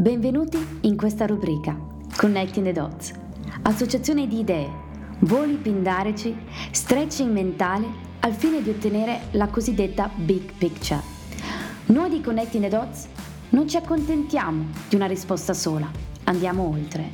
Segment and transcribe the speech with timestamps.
[0.00, 1.76] Benvenuti in questa rubrica
[2.16, 3.10] Connecting the Dots,
[3.62, 4.70] associazione di idee,
[5.22, 6.36] voli pindarici,
[6.70, 7.84] stretching mentale
[8.20, 11.02] al fine di ottenere la cosiddetta big picture.
[11.86, 13.08] Noi di Connecting the Dots
[13.48, 15.90] non ci accontentiamo di una risposta sola,
[16.22, 17.10] andiamo oltre.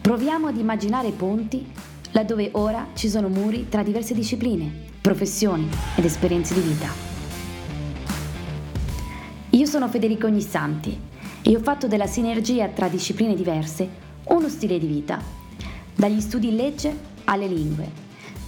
[0.00, 1.64] Proviamo ad immaginare ponti
[2.10, 4.68] laddove ora ci sono muri tra diverse discipline,
[5.00, 6.88] professioni ed esperienze di vita.
[9.50, 11.14] Io sono Federico Ognissanti
[11.48, 13.88] e ho fatto della sinergia tra discipline diverse
[14.24, 15.20] uno stile di vita,
[15.94, 16.92] dagli studi in legge
[17.24, 17.88] alle lingue,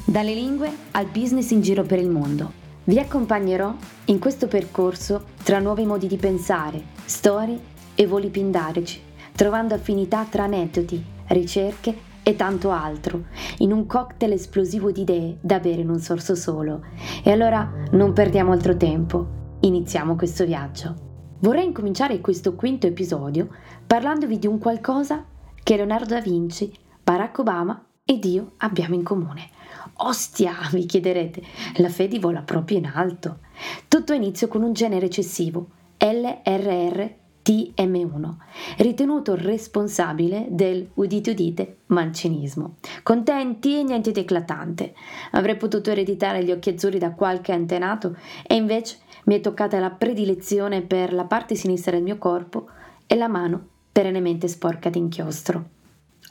[0.04, 2.52] dalle lingue al business in giro per il mondo.
[2.82, 3.72] Vi accompagnerò
[4.06, 7.60] in questo percorso tra nuovi modi di pensare, storie
[7.94, 9.00] e voli pindarici,
[9.32, 13.26] trovando affinità tra aneddoti, ricerche e tanto altro,
[13.58, 16.82] in un cocktail esplosivo di idee da bere in un sorso solo.
[17.22, 19.26] E allora non perdiamo altro tempo,
[19.60, 21.07] iniziamo questo viaggio.
[21.40, 23.48] Vorrei incominciare questo quinto episodio
[23.86, 25.24] parlandovi di un qualcosa
[25.62, 29.50] che Leonardo da Vinci, Barack Obama ed io abbiamo in comune.
[29.98, 31.40] Ostia, vi chiederete,
[31.76, 33.38] la fede vola proprio in alto.
[33.86, 38.34] Tutto inizia con un gene recessivo, LRRTM1,
[38.78, 42.78] ritenuto responsabile del, udite udite, mancinismo.
[43.04, 44.92] Contenti e niente di eclatante.
[45.30, 48.96] Avrei potuto ereditare gli occhi azzurri da qualche antenato e invece
[49.28, 52.66] mi è toccata la predilezione per la parte sinistra del mio corpo
[53.06, 53.62] e la mano
[53.92, 55.68] perennemente sporca d'inchiostro.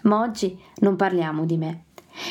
[0.03, 1.85] Ma oggi non parliamo di me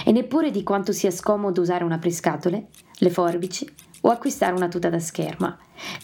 [0.04, 2.66] e neppure di quanto sia scomodo usare un apriscatole,
[2.98, 3.68] le forbici
[4.02, 5.56] o acquistare una tuta da scherma,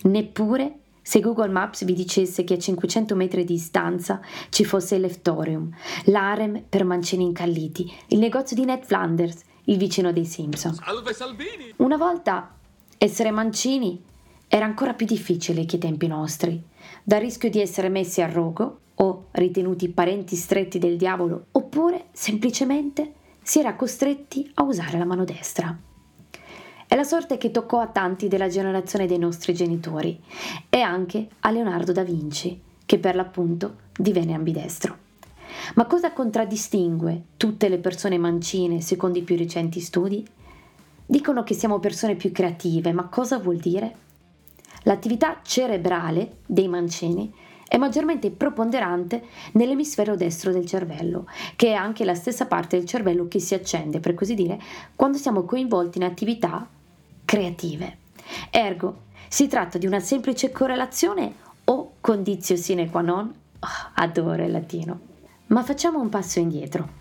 [0.02, 5.00] neppure se Google Maps vi dicesse che a 500 metri di distanza ci fosse il
[5.00, 5.74] Leftorium,
[6.05, 10.74] l'harem per mancini incalliti, il negozio di Ned Flanders, il vicino dei Simpson.
[10.74, 11.74] Salve Salvini!
[11.78, 12.55] Una volta
[12.96, 14.10] essere mancini
[14.55, 16.62] era ancora più difficile che ai tempi nostri,
[17.03, 23.14] dal rischio di essere messi a rogo o ritenuti parenti stretti del diavolo, oppure semplicemente
[23.41, 25.74] si era costretti a usare la mano destra.
[26.86, 30.20] È la sorte che toccò a tanti della generazione dei nostri genitori
[30.69, 34.98] e anche a Leonardo da Vinci, che per l'appunto divenne ambidestro.
[35.77, 40.23] Ma cosa contraddistingue tutte le persone mancine secondo i più recenti studi?
[41.07, 44.11] Dicono che siamo persone più creative, ma cosa vuol dire?
[44.83, 47.33] L'attività cerebrale dei mancini
[47.73, 49.23] è maggiormente preponderante
[49.53, 51.27] nell'emisfero destro del cervello,
[51.57, 54.61] che è anche la stessa parte del cervello che si accende, per così dire,
[54.95, 56.69] quando siamo coinvolti in attività
[57.25, 57.97] creative.
[58.51, 63.33] Ergo, si tratta di una semplice correlazione o condizio sine qua non?
[63.61, 65.01] Oh, adoro il latino.
[65.47, 67.01] Ma facciamo un passo indietro.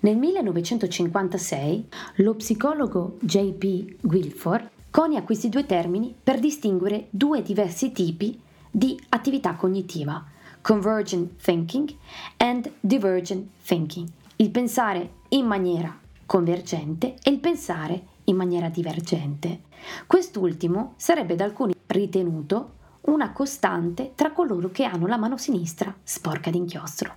[0.00, 3.96] Nel 1956 lo psicologo J.P.
[4.00, 8.40] Guilford Conia questi due termini per distinguere due diversi tipi
[8.70, 10.24] di attività cognitiva,
[10.60, 11.92] convergent thinking
[12.36, 19.62] and divergent thinking, il pensare in maniera convergente e il pensare in maniera divergente.
[20.06, 22.74] Quest'ultimo sarebbe da alcuni ritenuto
[23.06, 27.12] una costante tra coloro che hanno la mano sinistra sporca d'inchiostro.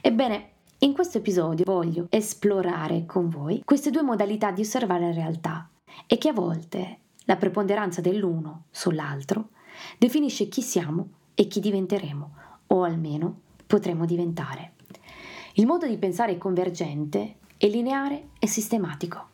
[0.00, 5.68] Ebbene, in questo episodio voglio esplorare con voi queste due modalità di osservare la realtà
[6.06, 9.50] e che a volte la preponderanza dell'uno sull'altro
[9.98, 12.34] definisce chi siamo e chi diventeremo,
[12.66, 14.72] o almeno potremo diventare.
[15.52, 19.28] Il modo di pensare convergente è lineare e sistematico.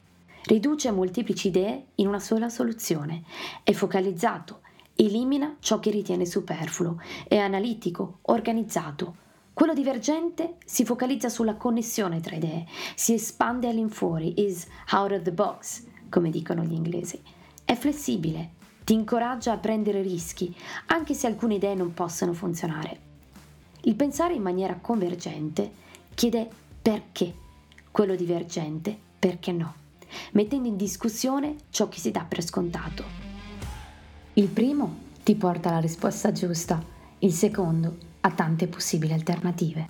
[0.45, 3.23] Riduce molteplici idee in una sola soluzione,
[3.63, 4.61] è focalizzato,
[4.95, 9.17] elimina ciò che ritiene superfluo, è analitico, organizzato.
[9.55, 15.33] Quello divergente si focalizza sulla connessione tra idee, si espande all'infuori, is out of the
[15.33, 17.19] box, come dicono gli inglesi.
[17.67, 18.51] È flessibile,
[18.85, 20.55] ti incoraggia a prendere rischi,
[20.87, 23.01] anche se alcune idee non possono funzionare.
[23.81, 25.73] Il pensare in maniera convergente
[26.15, 26.49] chiede
[26.81, 27.35] perché,
[27.91, 29.75] quello divergente perché no,
[30.35, 33.03] mettendo in discussione ciò che si dà per scontato.
[34.35, 36.81] Il primo ti porta alla risposta giusta,
[37.19, 39.89] il secondo a tante possibili alternative.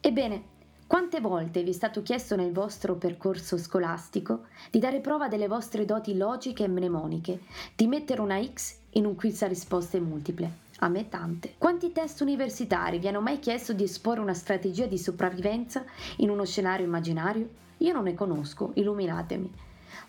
[0.00, 0.42] Ebbene,
[0.88, 5.84] quante volte vi è stato chiesto nel vostro percorso scolastico di dare prova delle vostre
[5.84, 7.40] doti logiche e mnemoniche,
[7.76, 10.50] di mettere una X in un quiz a risposte multiple?
[10.78, 11.56] A me tante.
[11.58, 15.84] Quanti test universitari vi hanno mai chiesto di esporre una strategia di sopravvivenza
[16.16, 17.48] in uno scenario immaginario?
[17.76, 19.52] Io non ne conosco, illuminatemi.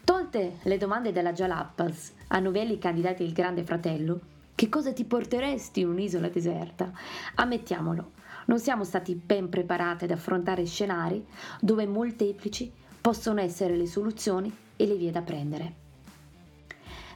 [0.05, 4.21] Tolte le domande della Jalapas a novelli candidati il Grande Fratello,
[4.59, 6.91] che cosa ti porteresti in un'isola deserta?
[7.35, 8.11] Ammettiamolo,
[8.47, 11.25] non siamo stati ben preparati ad affrontare scenari
[11.61, 12.69] dove molteplici
[12.99, 15.73] possono essere le soluzioni e le vie da prendere.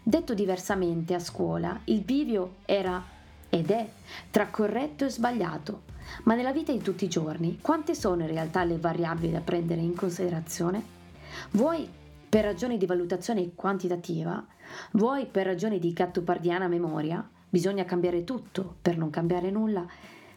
[0.04, 3.04] Detto diversamente, a scuola il bivio era
[3.50, 3.90] ed è
[4.32, 5.82] tra corretto e sbagliato.
[6.24, 9.82] Ma nella vita di tutti i giorni, quante sono in realtà le variabili da prendere
[9.82, 10.82] in considerazione?
[11.52, 11.90] Vuoi
[12.34, 14.44] per ragioni di valutazione quantitativa,
[14.94, 19.86] vuoi per ragioni di gattopardiana memoria, bisogna cambiare tutto per non cambiare nulla,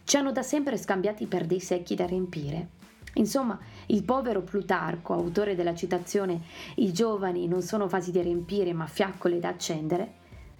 [0.04, 2.68] ci hanno da sempre scambiati per dei secchi da riempire.
[3.14, 6.42] Insomma, il povero Plutarco, autore della citazione
[6.74, 10.12] I giovani non sono fasi da riempire ma fiaccole da accendere,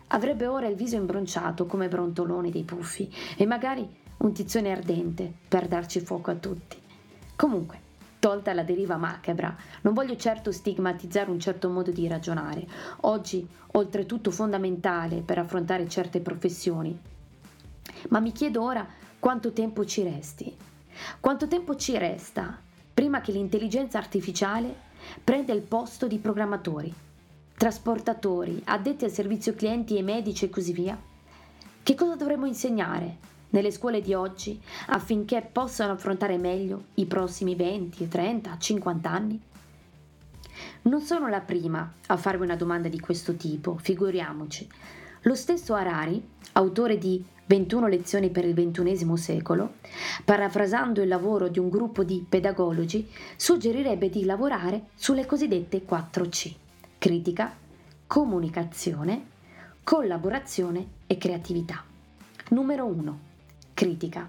[0.07, 3.87] avrebbe ora il viso imbronciato come brontoloni dei puffi e magari
[4.17, 6.79] un tizione ardente per darci fuoco a tutti.
[7.37, 7.81] Comunque,
[8.27, 12.67] tolta la deriva macabra, non voglio certo stigmatizzare un certo modo di ragionare,
[13.03, 16.99] oggi oltretutto fondamentale per affrontare certe professioni,
[18.09, 18.85] ma mi chiedo ora
[19.21, 20.57] quanto tempo ci resti.
[21.21, 22.59] Quanto tempo ci resta
[22.93, 24.75] prima che l'intelligenza artificiale
[25.23, 26.93] prenda il posto di programmatori,
[27.57, 31.01] trasportatori, addetti al servizio clienti e medici e così via?
[31.81, 38.07] Che cosa dovremmo insegnare nelle scuole di oggi affinché possano affrontare meglio i prossimi 20,
[38.07, 39.41] 30, 50 anni?
[40.83, 44.69] Non sono la prima a farvi una domanda di questo tipo, figuriamoci.
[45.23, 46.23] Lo stesso Harari,
[46.53, 49.75] autore di 21 lezioni per il XXI secolo,
[50.25, 56.55] parafrasando il lavoro di un gruppo di pedagologi, suggerirebbe di lavorare sulle cosiddette 4C:
[56.99, 57.57] critica,
[58.07, 59.27] comunicazione,
[59.83, 61.83] collaborazione e creatività.
[62.51, 63.26] Numero 1.
[63.77, 64.27] Critica.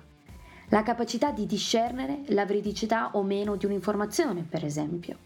[0.72, 5.20] La capacità di discernere la veridicità o meno di un'informazione, per esempio.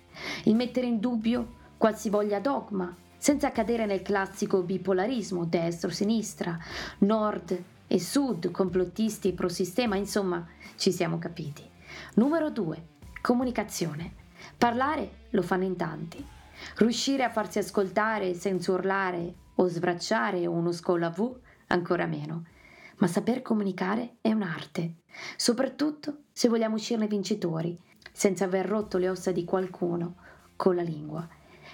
[0.43, 6.55] Il mettere in dubbio qualsivoglia dogma, senza cadere nel classico bipolarismo destro-sinistra,
[6.99, 11.67] nord e sud, complottisti pro-sistema, insomma, ci siamo capiti.
[12.13, 12.87] Numero 2.
[13.23, 14.13] Comunicazione.
[14.55, 16.23] Parlare lo fanno in tanti.
[16.75, 22.43] Riuscire a farsi ascoltare senza urlare o sbracciare uno scola V, ancora meno.
[23.01, 24.97] Ma saper comunicare è un'arte,
[25.35, 27.75] soprattutto se vogliamo uscirne vincitori,
[28.11, 30.17] senza aver rotto le ossa di qualcuno
[30.55, 31.27] con la lingua.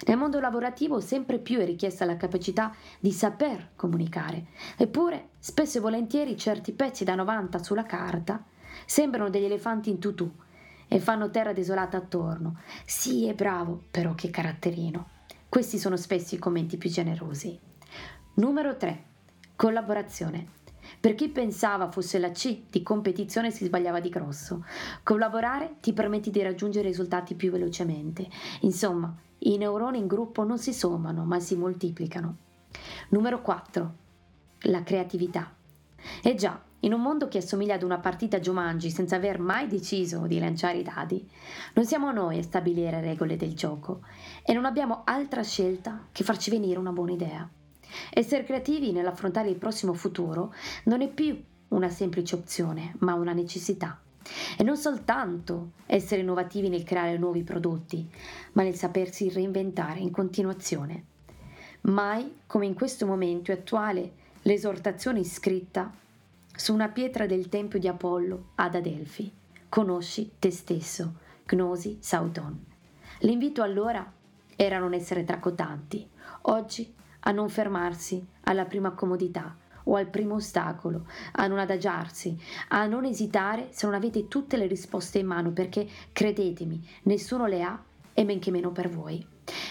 [0.05, 4.45] Nel mondo lavorativo sempre più è richiesta la capacità di saper comunicare,
[4.77, 8.45] eppure spesso e volentieri certi pezzi da 90 sulla carta
[8.85, 10.31] sembrano degli elefanti in tutù
[10.87, 12.61] e fanno terra desolata attorno.
[12.85, 15.09] Sì, è bravo, però che caratterino.
[15.49, 17.59] Questi sono spesso i commenti più generosi.
[18.35, 19.03] Numero 3.
[19.57, 20.55] Collaborazione.
[20.99, 24.65] Per chi pensava fosse la C di competizione si sbagliava di grosso.
[25.03, 28.27] Collaborare ti permette di raggiungere risultati più velocemente.
[28.61, 32.37] Insomma, i neuroni in gruppo non si sommano, ma si moltiplicano.
[33.09, 33.93] Numero 4.
[34.61, 35.53] La creatività.
[36.23, 40.27] E già, in un mondo che assomiglia ad una partita Jumanji senza aver mai deciso
[40.27, 41.27] di lanciare i dadi,
[41.73, 44.01] non siamo noi a stabilire regole del gioco
[44.43, 47.49] e non abbiamo altra scelta che farci venire una buona idea.
[48.09, 50.53] Essere creativi nell'affrontare il prossimo futuro
[50.85, 53.99] non è più una semplice opzione, ma una necessità.
[54.57, 58.09] E non soltanto essere innovativi nel creare nuovi prodotti,
[58.53, 61.03] ma nel sapersi reinventare in continuazione.
[61.81, 64.11] Mai come in questo momento attuale
[64.41, 65.93] l'esortazione scritta
[66.53, 69.31] su una pietra del tempio di Apollo ad Adelfi.
[69.69, 71.13] Conosci te stesso,
[71.45, 72.65] Gnosi Sauton.
[73.19, 74.11] L'invito allora
[74.55, 76.09] era non essere tracotanti.
[76.43, 79.55] Oggi a non fermarsi alla prima comodità
[79.87, 82.37] o al primo ostacolo, a non adagiarsi,
[82.69, 87.63] a non esitare se non avete tutte le risposte in mano, perché credetemi, nessuno le
[87.63, 87.81] ha
[88.13, 89.25] e men che meno per voi.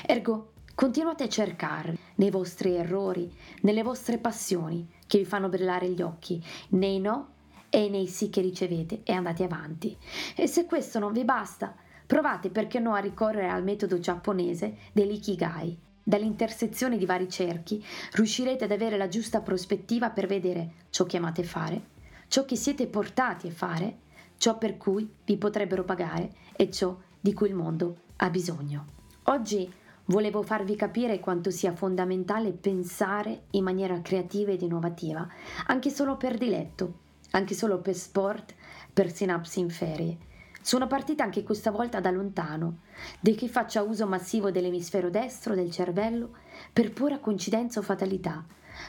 [0.06, 3.30] Ergo, continuate a cercare nei vostri errori,
[3.62, 7.34] nelle vostre passioni che vi fanno brillare gli occhi, nei no
[7.68, 9.96] e nei sì che ricevete e andate avanti.
[10.34, 11.74] E se questo non vi basta,
[12.06, 18.70] provate perché no a ricorrere al metodo giapponese dell'ikigai, dall'intersezione di vari cerchi, riuscirete ad
[18.70, 21.82] avere la giusta prospettiva per vedere ciò che amate fare,
[22.28, 23.96] ciò che siete portati a fare,
[24.36, 28.86] ciò per cui vi potrebbero pagare e ciò di cui il mondo ha bisogno.
[29.24, 29.68] Oggi
[30.04, 35.28] volevo farvi capire quanto sia fondamentale pensare in maniera creativa ed innovativa,
[35.66, 37.00] anche solo per diletto,
[37.32, 38.54] anche solo per sport,
[38.92, 40.18] per sinapsi in ferie
[40.66, 42.78] sono partita anche questa volta da lontano,
[43.20, 46.38] di chi faccia uso massivo dell'emisfero destro del cervello
[46.72, 48.44] per pura coincidenza o fatalità,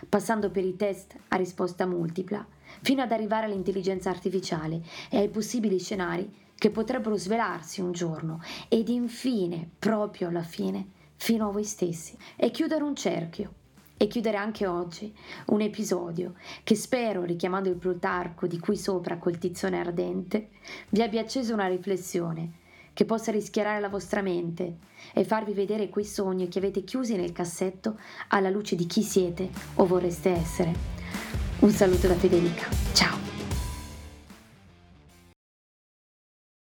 [0.09, 2.43] passando per i test a risposta multipla,
[2.81, 4.81] fino ad arrivare all'intelligenza artificiale
[5.11, 10.83] e ai possibili scenari che potrebbero svelarsi un giorno ed infine, proprio alla fine,
[11.17, 12.17] fino a voi stessi.
[12.35, 13.53] E chiudere un cerchio
[13.97, 15.13] e chiudere anche oggi
[15.47, 20.49] un episodio che spero, richiamando il Plutarco di qui sopra col tizzone ardente,
[20.89, 24.77] vi abbia acceso una riflessione che possa rischiarare la vostra mente
[25.13, 27.99] e farvi vedere quei sogni che avete chiusi nel cassetto
[28.29, 30.73] alla luce di chi siete o vorreste essere.
[31.59, 32.67] Un saluto da Federica.
[32.93, 33.26] Ciao!